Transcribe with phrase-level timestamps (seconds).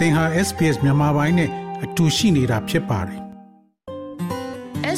[0.00, 1.50] သင်ဟာ SPS မြန်မာပိုင်းနဲ့
[1.84, 3.20] အတူရှိနေတာဖြစ်ပါတယ်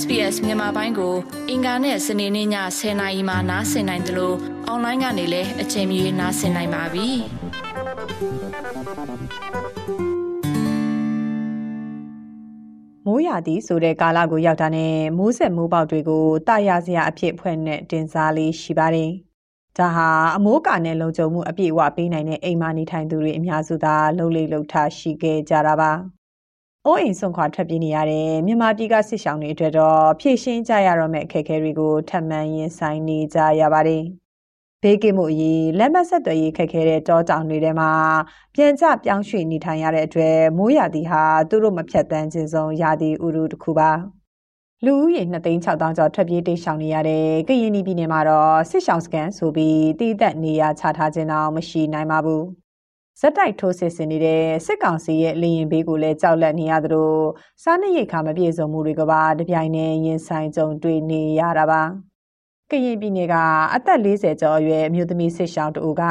[0.01, 1.15] SBS မြန်မာပိုင်းကို
[1.51, 2.49] အင်ကာနဲ့စနေနေ့ည
[2.79, 4.37] 10:00နာရီမှနားဆင်နိုင်တယ်လို့
[4.67, 7.09] အွန်လိုင်းကနေလည်းအချိန်မီနားဆင်နိုင်ပါပြီ။
[13.07, 19.13] မိုးရာသီဆိုတဲ့ကာလကိုရောက်တာနဲ့မိုးဆက်မိုးပေါက်တွေကိုတာယာစရာအဖြစ်ဖွဲ့နဲ့တင်စားလေးရှိပါတယ်။
[19.79, 25.93] ဒါဟာအမိုးကာနဲ့လုံခြုံမှုအပြည့်အဝပေးနိုင်တဲ့အိမ်မှာနေထိုင်သူတွေအများစုသာလှုပ်လေလှုပ်ထားရှိခဲ့ကြတာပါ။
[26.87, 34.03] အိုးအိမ်ဆုံးခွာထွက်ပြေးနေရတဲ့မြန်မာပြည်ကစစ်ဆောင်တွေအတွက်တော့ဖြည့်ရှင်းကြရတော့မယ့်အခက်အခဲတွေကိုထပ်မံရင်ဆိုင်နေကြရပါတယ်။
[34.83, 37.91] ဘေးကင်းမှုအရေးလက်မဆက်သွယ်ရေးခက်ခဲတဲ့တောတောင်တွေထဲမှာ
[38.55, 43.91] ပြန်ကျပြောင်းရွှေ့နေထိုင်ရတဲ့အတွက်မိုးရာသီဟာသူတို့မဖြတ်တန်းခြင်းဆုံးရာသီဥတုတစ်ခုပါ။
[44.87, 52.43] လူဦးရေ2သိန်း6000ကျော်ထွက်ပြေးတိတ်ရှောင်နေရတဲ့ကရင်ပြည်နယ်မှာတော့စစ်ရှောင်စကန်ဆိုပြီးတည်သက်နေရချထားခြင်းတော့မရှိနိုင်ပါဘူး။
[53.21, 57.13] ဇက်တိုက်ထိုးစစ်ဆင်နေတဲ့စစ်ကောင်စီရဲ့လေရင်ဘေးကိုလည်းကြောက်လန့်နေရသလို
[57.63, 61.83] စားနပ်ရိက္ခာမပြည့်စုံမှုတွေကပါတပြိုင်နက်ရင်ဆိုင်ကြုံတွေ့နေရတာပါ။
[62.71, 63.35] ကရင်ပြည်နယ်က
[63.75, 66.03] အသက်40ကျော်အရွယ်အမျိုးသမီးစစ်ရှောင်တူက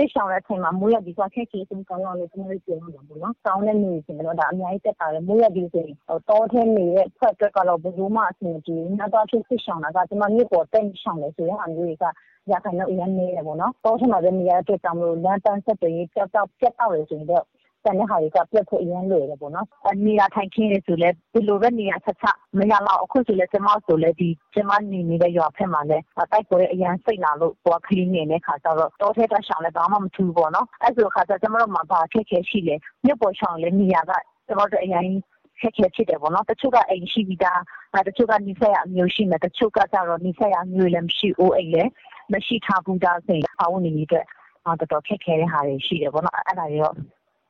[0.00, 5.96] စစ်ရှောင်တဲ့အချိန်မှာမိုးရဒီကခက်ခဲဆုံးကောင်းအောင်လို့ကျွန်တော်တို့ပြောရမှာပေါ့နော်။တောင်းတဲ့နေဆိုတော့ဒါအများကြီးတက်တာလေမိုးရဒီဆိုရင်
[6.28, 12.04] တောထဲနေတဲ့ဖက်အတွက်ကတော့ဘယ်လိုမှအဆင်မပြေဘူး။နောက်တော့ဖြစ်စစ်ရှောင်တာကကျွန်မမြို့ပေါ်တက်ရှောင်တယ်ဆိုရင်အမျိုးတွေက
[12.50, 17.44] ရခိုင်တော့အရင်နေတယ်ပေါ့နော်။တောထဲမှာပဲနေရတဲ့အတွက်ကြောင့်မလို့လမ်းတန်းဆက်တွေကြောက်ကြောက်ပြတ်တော့ရဆိုရင်တော့
[17.84, 19.66] ကျန်တဲ့ဟာတွေကပြတ်ဖို့အရင်လွယ်တယ်ပေါ့နော်။
[20.06, 22.26] နေရာထိုင်ခင်းတွေဆိုလည်းဒီလိုပဲ နေရာဆက်ချ
[22.58, 34.12] မရတော့အခုဆိုလည်း ကျမဆိုလည်း ဒီ ကျမနေနေတဲ့ရွာဖက်မှာလည်း တိုက်ပွဲအရင်စိတ်လာလို့ပွားခလင်းနေတဲ့ခါကျတော့ တောထဲတရှောင်းလည်း ဘာမှမထူပေါ့နော်။အဲ့ဆိုခါကျ ကျမတို့မှာ ဘာခက်ခဲရှိလဲ မြတ်ပေါ်ရှောင်းလည်း နေရာက
[34.46, 35.04] ကျမတို့အရင်
[35.60, 37.60] ခက်ခဲဖြစ်တယ်ပေါ့နော် တချို့က အိမ်ရှိပြီးသား
[38.08, 41.90] တချို့ကနိဆက်ရအမျိုးရှိမယ် တချို့ကကြတော့နိဆက်ရအမျိုးလည်း မရှိဘူးအိမ်လည်း
[42.32, 44.26] မရှိထားဘူးဒါဆိုရင်အဝန်နေအတွက်
[44.64, 46.94] တော်တော်ခက်ခဲတဲ့ဟာတွေ ရှိတယ်ပေါ့နော် အဲ့ဒါတွေတော့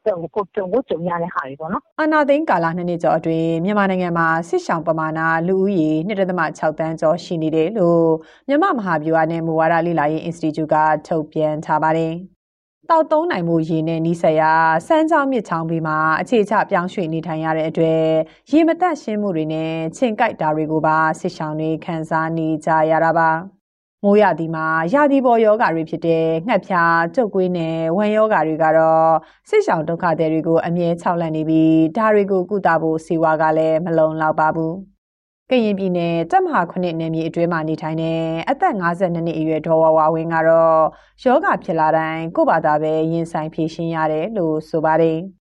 [0.06, 8.06] ကြုံကိုကြုံကိုကြုံရတဲ့ဟာတွေပေါ့နော်အာနာသိန်းကာလနှစ်နှစ်ကျော်အတွင်းမြန်မာနိုင်ငံမှာစစ်ရှောင်ပမာဏလူဦးရေ1.6တန်းကျော်ရှိနေတယ်လို့
[8.48, 10.76] မြန်မာမဟာဗျူဟာနဲ့မူဝါဒလေ့လာရေး Institute က
[11.06, 12.12] ထုတ်ပြန်ထားပါတယ်။
[12.90, 14.52] တောက်သုံးနိုင်မှုရေနဲ့နီးစပ်ရာ
[14.86, 18.04] စမ်းချောင်းမြစ်ချောင်းဘေးမှာအခြေချပြောင်းရွှေ့နေထိုင်ရတဲ့အတွက်
[18.50, 23.30] ရေမတက်ရှင်းမှုတွေနဲ့ချင်းကြိုက်တာတွေကိုပါစစ်ရှောင်တွေခံစားနေကြရတာပါ။
[24.04, 29.10] မိုးရသည်မှာရာသီပေါ်ယောဂါတွေဖြစ်တဲ့ငှက်ဖျား၊ကျုပ်ကွေးနဲ့ဝမ်းယောဂါတွေကတော့
[29.48, 34.72] စစ်ရှောင်ဒုက္ခသည်တွေကိုအမြဲခြောက်လန့်နေပြီးဒါတွေကိုကုသဖို့စီဝါကလည်းမလုံလောက်ပါဘူး။
[35.50, 40.80] ကရင်ပြည်နယ်တက်မဟာခုနှစ်နယ်မြေအတွင်းမှာနေထိုင်တဲ့အသက်52နှစ်အရွယ်ဒေါ်ဝါဝါဝင်းကတော့
[41.24, 45.20] ယောဂဖြစ်လာတိုင်းကိုယ့်ဘာသာပဲရင်ဆိုင်ဖြေရှင်းရတယ်လို့ဆိုပါတယ်။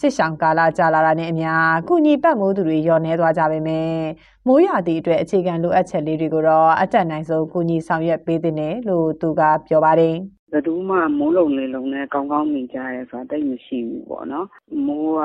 [0.00, 1.50] စစ်ဆောင်ကာလကြာလာတာနဲ့အမျှ
[1.88, 3.90] ကုညီပတ်မိုးသူတွေရော့နေသွားကြပေမဲ့
[4.46, 10.14] မိုးရာသီအတွက်အခြေခံလိုအပ်ချက်လေးတွေကိုတော့အတက်နိုင်ဆုံးကုညီဆောင်ရွက်ပေးတဲ့နယ်လို့သူကပြောပါတယ်
[10.52, 14.46] ဘယ်သူမှမိုးလုံလေလုံနဲ့ကောင်းကောင်းနေကြရဲဆိုတာတိတ်မရှိဘူးပေါ့နော်
[14.86, 15.22] မိုးက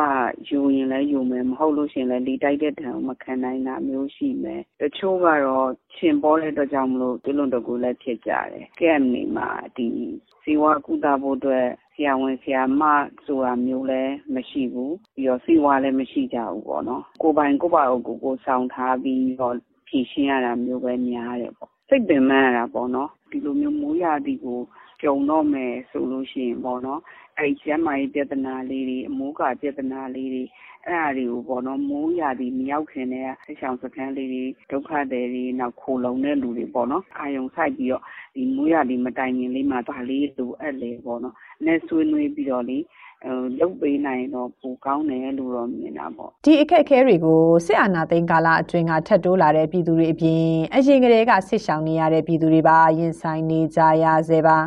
[0.48, 9.88] ယူရင်လည်းယူမယ်မဟုတ်လို့ရှိရင်လည်းလီတိုက်တဲ့တံမခံနိုင်တာမျိုးရှိမယ်တချို့ကတော့ရှင်ပေါ်တဲ့အတွက်ကြောင့်မလို့တွလွန်တကူလည်းဖြစ်ကြတယ်ကဲနေမှာဒီ
[10.44, 12.84] စီဝါကုသဖို့အတွက်ဆရာဝန်ဆရာမ
[13.26, 19.56] ဆိုတာမျိုးလည်းမရှိဘူးပြီးတော့စီဝါလည်းမရှိကြဘူးပေါ့နော်ကိုပိုင်ကိုပါအုပ်ကိုကိုဆောင်ထားပြီးတော့
[19.88, 24.60] ဖြည့်ရှင်းရတာမျိုးပဲများတယ်ပေါ့စိတ်ပင်ပန်းရတာပေါ့နော်ဒီလိုမျိုးမိုးရာသီကို
[25.04, 27.02] ကြုံတော့မယ်ဆိုလို့ရှိရင်ပေါ့နော်
[27.40, 30.44] အဲဒီကျန်းမာရေးပြဿနာလေးတွေအမိုးအကာပြဿနာလေးတွေ
[30.88, 38.04] အဲဒါတွေကိုပေါ့နော်မိုးရာသီမရောက်ခင်တည်းကစစ်ရှောင်စခန်းလေးတွေဒုက္ခသည်တွေနောက်ခိုလှုံတဲ့လူတွေပေါ့နော်အာရုံစိုက်ပြီးတော့
[38.36, 41.36] ဒီမိုးရာသီမတိုင်ခင်လေးမှာဒါလေးလိုအပ်လေပေါ့နော်
[41.66, 42.78] နဲ့ဆွေးနွေးပြီးတော့လေ
[43.60, 50.44] လုတ်ပေးနိုင်တော့ပိုကောင်းတယ်လို့တော့မြင်တာပေါ့ဒီအခက်အခဲတွေကိုစစ်အာဏာသိမ်းကာလအတွင်းကထပ်တိုးလာတဲ့ပြည်သူတွေအပြင်
[50.74, 54.58] အရင်ကတည်းကစစ်ရှောင်နေရတဲ့ပြည်သူတွေပါရင်ဆိုင်နေကြရဆဲပါ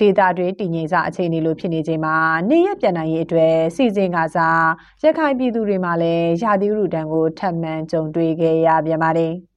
[0.00, 2.16] ဒေတာတွေတည်ငြိမ်စအခြေအနေလိုဖြစ်နေချိန်မှာ
[2.50, 4.64] နေရပြန်နိုင်ရေးအတွက်စီစဉ်ကစား
[5.02, 9.34] ရခိုင်ပြည်သူတွေမှာလည်းရာသီဥတုတန်းကိုထပ်မံကြုံတွေ့ခဲ့ရပြန်ပါတယ်။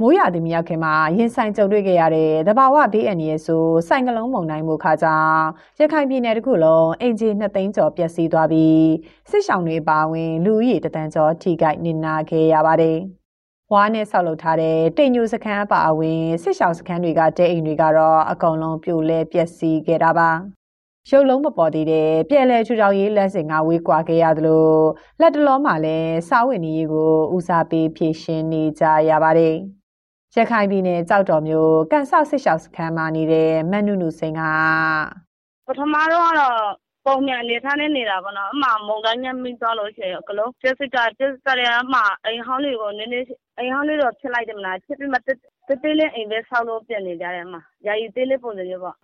[0.00, 5.44] မိုးရာသီမရောက်ခင်မှာရင်ဆိုင်ကြုံတွေ့ခဲ့ရတဲ့တဘာဝဘေးအန္တရာယ်ဆိုစိုင်ကလုံးမုန်တိုင်းမှုခါကြောင့်
[5.80, 8.84] ရခိုင်ပြည်နယ်တစ်ခုလုံးအင်ဂျီ2သိန်းကျော်ပျက်စီးသွားပြီး
[9.30, 12.98] စစ်ရှောင်တွေပါဝင်လူဦးရေတသန်းကျော်ထိခိုက်နေနာခဲ့ရပါတယ်။
[13.72, 20.30] ဝါးနဲ့ဆောက်လုပ်ထားတဲ့တိမ်ညိုစခန်းအပါအဝင်စစ်ရှောင်းစခန်းတွေကတဲအိမ်တွေကတော့အကုန်လုံးပြိုလဲပျက်စီးခဲ့တာပါ
[21.10, 24.68] ရုပ်လုံးမပေါ်သေးတဲ့ပြည်လဲချူချောင်ရေးလက်စင်ကဝေးကွာခဲ့ရသလို
[25.20, 29.56] လက်တလုံးမှာလည်းစားဝတ်နေရေးကိုဦးစားပေးဖြည့်ရှင်းနေကြရပါတယ်
[30.36, 34.42] ရခိုင်ပြည်နယ်ကြောက်တော်မျိုးကန်ဆောက်စစ်ရှောက်စခန်းမှာနေတဲ့မန်နုနုစိန်က
[35.66, 43.26] ပထမတော့ကတော့ ပုံမှန်အနေထားနဲ့နေတာပေါ့နော်အမှမုံတိုင်းညမိသွားလို့ရှိရင်ကလုံးကျစစ်ကကျစစ်ကလည်းအမှအိမ်ဟောင်းလေးကို နည်းနည်း
[43.58, 45.18] အိမ်ဟောင်းလေးတော့ဖြစ်လိုက်တယ်မလားဖြစ်ပြီးမှ
[45.70, 48.96] တတေးသေးလေးအိမ်ပဲဆောက်လို့ပြန်နေကြတယ်မှာယာယီသေးလေးပုံစံမျိုးပေါ့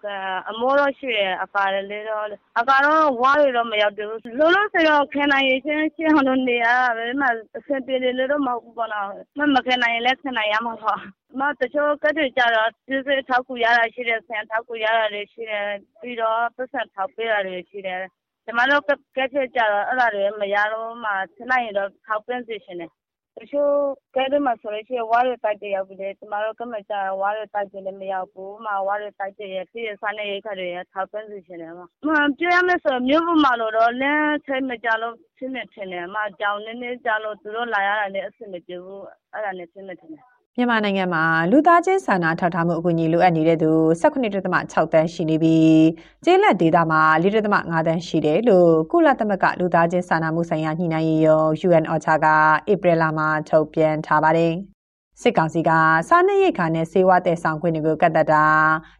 [0.51, 2.25] အမိုးတော့ရှိတယ်အကာလေးတော့
[2.59, 7.27] အကာတော့ဝါတွေတော့မရောက်သေးဘူးလုံးလုံးစတော့ခဏရေးချင်းရှင်းအောင်လို့နေရတာပဲမှ
[7.57, 9.09] အဆင်ပြေလေလို့တော့မဟုတ်ဘူးပေါ့နော်
[9.39, 11.01] မမခဏရင်လည်းခဏရမှာပေါ့
[11.41, 15.67] မတချို့ကတည်းကကြတော့ဒီစိထောက်ကူရတာရှိတယ်ဆန်ထောက်ကူရတာတွေရှိတယ်
[16.01, 18.03] ပြီးတော့ပတ်စံထောက်ပေးတာတွေရှိတယ်
[18.45, 22.91] ကျမတို့ကကက်ဖြစ်ကြတော့အဲ့ဒါတွေမရတော့မှခဏရင်တော့ထောက်ပင်းစီရှင်တယ်
[23.38, 23.73] တချို့
[24.15, 40.25] ကဲတယ်မှာဆိုလို့ရှိရင်ဝါရတိုက်တရောက်ပြီးတယ်ကျမတို့ကမှကြာဝါရတိုက်တယ်လည်းမရောက်ဘူးမဝါရတိုက်တယ်ရပြည့်စားနေရခက်တယ်ထောက်ပင်းစီရှင်တယ်မှာမပြောရမယ်ဆိုမြို့ပေါ်မှာတော့လမ်းထိမကြလို့ရှင်းနေထင်တယ်အမကြောင်နည်းနည်းကြလို့သူတို့လာရတာလည်းအဆင်မပြေဘူးအဲ့ဒါနဲ့ရှင်းနေထင်တယ်
[40.58, 43.70] မြန်မာနိုင်ငံမှာလူသားချင်းစာနာထောက်ထားမှုအကူအညီလိုအပ်နေတဲ့သူ
[44.00, 45.85] 18.6တန်းရှိနေပြီး
[46.25, 52.26] ကျေးလက်ဒေသမှာ4.5တန်းရှိတယ်လို့ကုလသမဂ္ဂလူသားချင်းစာနာမှုဆိုင်ရာညှိနှိုင်းရေးရုံး UNOCHA က
[52.73, 54.53] ဧပြီလမှာထုတ်ပြန်ထားပါတယ်။
[55.23, 55.70] စစ်ကောင်စီက
[56.08, 58.44] စားနပ်ရိက္ခာနဲ့ဆေးဝါးတည်ဆောင်ခွင့်တွေကိုကတ်တက်တာ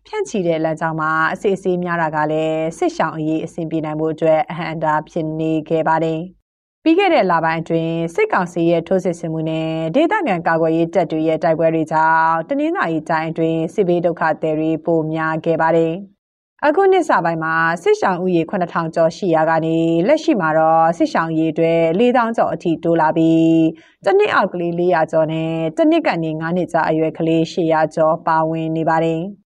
[0.07, 6.21] ဖြန့်ချီတဲ့လမ်းကြောင်းမှာအစီအစီများတာကလည်းစစ်ရှောင်အရေးအဆင်ပြေနိုင်မှုအတွက်အဟန့်အတားဖြစ်နေခဲ့ပါတယ်။
[6.89, 15.93] ပြီးခဲ့တဲ့လပိုင်းအတွင်းစစ်ကောင်စီရဲ့ထိုးစစ်ဆင်မှုနဲ့ဒေသခံကာကွယ်ရေးတပ်တွေရဲ့တိုက်ပွဲတွေကြောင့်တနင်္လာရီတိုင်းအတွင်းစစ်ဘေးဒုက္ခသည်တွေပိုများခဲ့ပါတယ်။
[16.67, 19.77] အခုနှစ်စပိုင်းမှာစစ်ရှောင်ဦးရေ9000ကျော်ရှိရာကနေ
[20.09, 23.57] လက်ရှိမှာတော့စစ်ရှောင်ရေတွေ4000ကျော်အထိတိုးလာပြီး
[24.05, 29.23] တနစ်အောက်ကလေး400ကျော်နဲ့တနစ်ကနေ9နှစ်ကြာအရွယ်ကလေး800ကျော်ပါဝင်နေပါတယ်။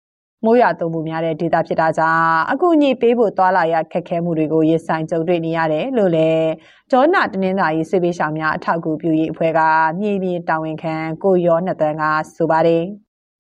[0.46, 6.50] မိုးရွာသွန်းမှုများတဲ့ဒေသဖြစ်တာကြောင့်အကူအညီပေးဖို့သွာလာရခက်ခဲမှုတွေကိုရင်ဆိုင်ကြုံတွေ့နေရတယ်လို့လည်း
[6.92, 9.62] ဒေါနာတနင်္သာရီစစ်ပေးဆောင်များအထောက်အကူပြုရေးအဖွဲ့က
[10.00, 12.04] မြေပြင်တာဝန်ခံကိုရောနှစ်တန်းက
[12.36, 12.84] ဆိုပါတယ်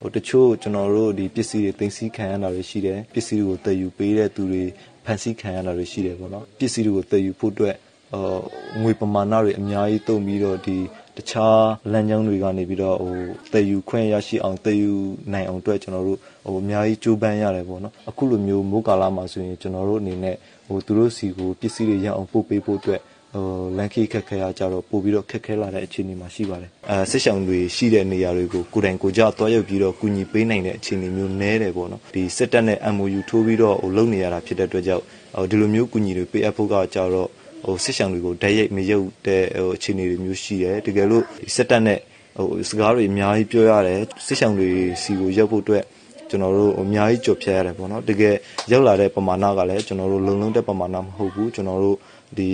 [0.01, 4.63] ဟိုတချို့ကျွန်တော်တို့ဒီပစ္စည်းတွေတင်စီခံရတာတွေရှိတယ်ပစ္စည်းတွေကိုတည်ယူပေးတဲ့သူတွေ
[5.05, 7.75] ဖန်ဆီးခံရတာတွေရှိတယ်ပေါ့နော်ပစ္စည်းတွေကိုတည်ယူဖို့အတွက်
[8.13, 8.41] အော်
[8.81, 10.77] ငွေပမာဏတွေအများကြီးတုံပြီးတော့ဒီ
[11.17, 11.59] တခြား
[11.91, 13.15] လမ်းကြောင်းတွေကနေပြီးတော့ဟို
[13.53, 14.91] တည်ယူခွင့်ရရှိအောင်တည်ယူ
[15.33, 20.35] နိုင်အောင်အတွက်ကျွန်တော်တို့ဟိုအများကြီးကြိုးပမ်းရတယ်ပေါ့နော်အခုလိုမျိုးမိုးကာလမှာဆိုရင်ကျွန်တော်တို့အနေနဲ့
[20.67, 23.01] ဟိုသူတို့စီကိုပစ္စည်းတွေရအောင်ပို့ပေးဖို့အတွက်
[23.35, 23.47] ဟို
[23.77, 35.03] လန်ခီခက်ခဲရကြတော့ပို့ပြီးတော့ခက်ခဲလာတဲ့အခြေအနေမှာရှိပါတယ်အဲဆက်ဆောင်တွေရှိတဲ့နေရာတွေကိုကိုယ်တိုင်ကိုကြတွားရောက်ပြီးတော့ကူညီပေးနိုင်တဲ့အခြေအနေမျိုးနည်းတယ်ပေါ့နော်ဒီစစ်တပ်နဲ့ MOU ထိုးပြီးတော့ဟိုလုပ်နေရတာဖြစ်တဲ့အတွက်ကြောင့်
[35.35, 37.29] ဟိုဒီလိုမျိုးကူညီတွေပေးအပ်ဖို့ကကြတော့
[37.65, 41.23] ဟိုစစ်ဆောင်တွေကိုဓာတ်ရိုက်မရုပ်တဲ့ဟိုအခြေအနေတွေမျိုးရှိတယ်တကယ်လို့
[41.55, 41.99] စစ်တပ်နဲ့
[42.37, 44.69] ဟိုစကားတွေအများကြီးပြောရတယ်စစ်ဆောင်တွေ
[45.01, 45.83] စီကိုရောက်ဖို့အတွက်
[46.29, 48.35] ကျွန်တော်တို့အများကြီးကြော်ဖြတ်ရတယ်ပေါ့နော်တကယ်
[48.71, 51.97] ရောက်လာတဲ့ပမာဏကလည်းကျွန်တော်တို့လုံလုံတဲ့ပမာဏမဟုတ်ဘူးကျွန်တော်တို့
[52.37, 52.49] ဒီ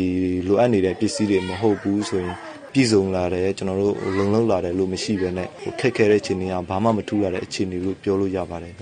[0.48, 2.36] လိုအပ်နေတဲ့ပစ္စည်းတွေမဟုတ်ဘူးဆိုရင်
[2.74, 5.48] ပြည်စုံလာတယ်ကျွန်တော်တို့လုံလုံလာတယ်လို့မရှိဘဲနဲ့
[5.80, 8.74] ခက်ခဲတဲ့အခြေအနေကဘာမှမထူးရတဲ့အခြေအနေလို့ပြောလို့ရပါတယ်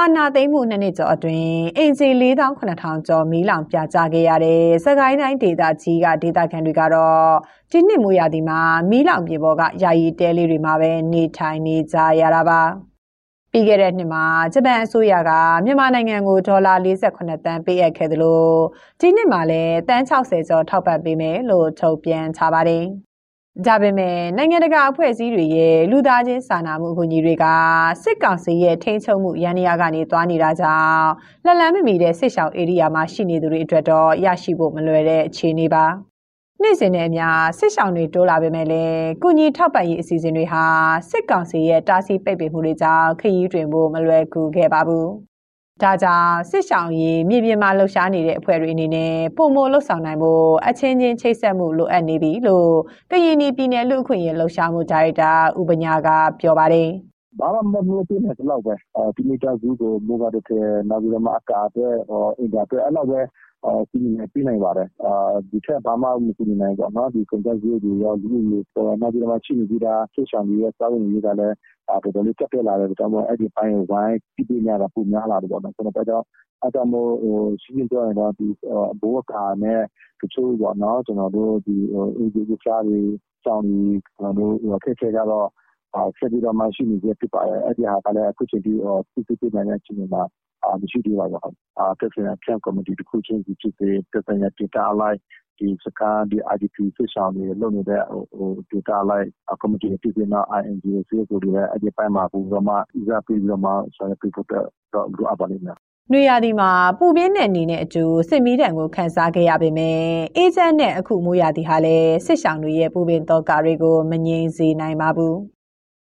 [0.00, 7.26] အာနာသိမ့်မှုနှစ်နှစ်ကျော်အတွင်းအင်ဂျီ4800ကျော်မီးလောင်ပြကြခဲ့ရတဲ့စကိုင်းတိုင်းဒေသကြီးကဒေသခံတွေကတော့
[7.72, 8.60] ဒီနှစ်မိုးရာသီမှာ
[8.90, 12.60] မီးလောင်ပြေပေါ်ကယာယီတဲလေးတွေမှာပဲနေထိုင်နေကြရတာပါ
[13.52, 14.24] ပြီးခဲ့တဲ့နှစ်မှာ
[14.54, 15.30] ဂျပန်အစိုးရက
[15.64, 18.44] မြန်မာနိုင်ငံကိုဒေါ်လာ48တန်းပေးအပ်ခဲ့သလို
[19.00, 23.07] ဒီနှစ်မှာလည်းတန်း60ကျော်ထောက်ပံ့ပေးမယ်လို့ထုတ်ပြန်ထားပါတယ်
[23.66, 27.44] ဒါပေမဲ့နိုင်ငံတကာအဖွဲ့အစည်းတွေရဲ့လူသားချင်းစာနာမှုအကူအညီတွေက
[28.02, 31.08] စစ်ကောင်စီရဲ့ထိန်းချုပ်မှုရန်ရာကနေသွားနေတာကြောင့်
[31.44, 35.84] လက်လန်းမမီတဲ့စစ်ရှောင်းဧရိယာမှာရှိနေသူတွေအတွက်တော့ရရှိဖို့မလွယ်တဲ့အခြေအနေပါ
[36.62, 37.26] နေ့စဉ်နဲ့အမျှ
[37.58, 40.64] စစ်ရှောင်းတွေတိုးလာပေမဲ့လည်းကုညီထောက်ပံ့ရေးအစီအစဉ်တွေဟာ
[41.10, 45.27] စစ်ကောင်စီရဲ့တားဆီးပိတ်ပင်မှုတွေကြောင့်ခရီးတွင်ဖို့မလွယ်ကူခဲ့ပါဘူး
[45.82, 52.70] ဒါကြောင့်စစ်ဆောင်ရေးမြေပြင်မှာလှုပ်ရှားနေတဲ့အဖွဲ့တွေအနေနဲ့ပုံမလှုပ်ဆောင်နိုင်ဖို့အချင်းချင်းချိတ်ဆက်မှုလိုအပ်နေပြီလို့
[53.10, 56.08] ကရင်ပြည်နယ်လူ့အခွင့်အရေးလှုပ်ရှားမှုဒါရိုက်တာဥပညာက
[56.40, 57.07] ပြောပါတယ်
[57.38, 58.74] ဘာမှ မလုပ်သေးတဲ့လောက်ပဲ
[59.16, 60.34] ဒီမီတာဇူကို မိုးကတော့
[60.88, 61.94] နောက်ပြီးတော့မှ အကာအတွက်
[62.38, 63.20] အင်တာအတွက် အဲ့လောက်ပဲ
[63.90, 64.88] ကူညီပေးနိုင်ပါတယ်။
[65.50, 71.54] ဒီထက်ဘာမှ မကူညီနိုင်ဘူးပေါ့နော်။ဒီကုန်ကျစရိတ်တွေရော လူမှုရေးရော နောက်ပြီးတော့ရှိနေပြီးသား စစ်ရှောင်တွေရဲ့ စားဝတ်နေရေးကလည်း
[71.88, 76.26] တော်တော်လေး ကျပ်တည်းလာတဲ့အတွက်ကြောင့်မို့ အဲ့ဒီအပိုင်းကို ဝိုင်းဖိပေးနေရတာ ပိုများလာတယ်ပေါ့နော်။အဲဒါကြောင့်
[76.62, 77.10] အဲဒါကြောင့်မို့
[77.62, 78.46] ရှင်းရှင်းပြောရရင်တော့ဒီ
[78.92, 79.82] အမိုးအကာနဲ့
[80.20, 81.76] တချို့ပေါ့နော် ကျနော်တို့ဒီ
[82.16, 83.00] အိမ်ခြေကိစ္စတွေ
[83.44, 83.82] စောင့်တွေ
[84.16, 85.48] ကျနော်တို့အခက်အခဲကတော့
[86.18, 88.72] ဆက်ပြီးတော့မှ ရှိနေဆဲဖြစ်ပါတယ်။အဲ့ဒီဟာကလည်း အခုချိန်ထိ
[89.14, 90.22] ဖြည့်ဆည်းပေးနိုင်တဲ့ အခြေအနေမှာ
[90.80, 91.54] မရှိသေးပါဘူး။
[91.98, 95.18] သက်ဆိုင်ရာ Camp Committee တခုချင်းစီဖြစ်စေ၊သက်ဆိုင်ရာ ဒေသအလိုက်
[95.58, 98.02] ဒီစခန်းဒီ IDP စစ်ရှောင်တွေ လုပ်နေတဲ့
[98.70, 99.26] ဒေသအလိုက်
[99.60, 104.66] ကော်မတီဖြစ်စေ နောက် INGO CSO တွေလည်း အဲ့ဒီအပိုင်းမှာ ပိုပြီးတော့မှ ဦးစားပေးပြီးတော့မှ ဆောင်ရွက်ပေးဖို့အတွက်
[105.16, 105.78] လိုအပ်ပါလိမ့်မယ်
[106.12, 109.98] နွေရာသီမှာ ပူပြင်းတဲ့အနေနဲ့အကျိုးစစ်မီးတံကိုခန်းစားခဲ့ရပေမဲ့
[110.36, 115.36] အေဂျင့်နဲ့ အခုမိုးရာသီဟာလည်း စစ်ဆောင်တွေရဲ့ ပူပင်တော့ကာတွေကို မငြိမ်စေနိုင်ပါဘူး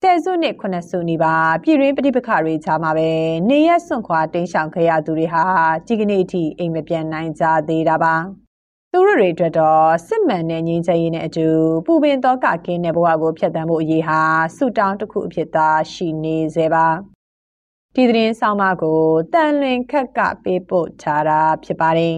[0.05, 3.10] ဆယ်စုနှစ်ခုနှစ်စုနီးပါးပြည်တွင်းပဋိပက္ခတွေကြားမှာပဲ
[3.50, 5.43] နေရက်စွန့်ခွာတိမ်းရှောင်ခဲ့ရသူတွေဟာ
[5.88, 8.15] ဒီကနေ့အထိအိမ်မပြန်နိုင်ကြသေးတာပါ
[8.91, 11.48] သူတို့တွေအတွက်တော့စစ်မှန်တဲ့ငြိမ်းချမ်းရေးနဲ့အတူ
[11.86, 14.22] ပူပင်တော့ကကင်းတဲ့ဘဝကိုဖျက်ဆီးမှုအရေးဟာ
[14.55, 16.88] ဆူတောင်းတစ်ခုအဖြစ်သာရှိနေစေပါ
[17.95, 19.01] ဒီသတင်းဆောင်မကို
[19.33, 22.17] တန်လွင်ခက်ကပေးပို့ထားတာဖြစ်ပါတယ်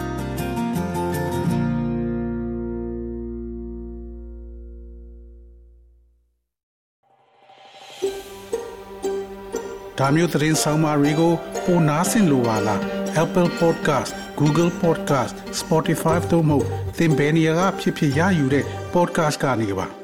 [10.01, 11.33] ဒါမျိုးသတင်းဆောင်မတွေကို
[11.65, 12.79] ပိုနားဆင်လိုပါလား
[13.23, 16.57] Apple Podcast Google Podcast Spotify တို့မှာ
[16.97, 20.00] သင်ပင်ရာဖြစ်ဖြစ်ရယူတဲ့ podcast ကနေပါ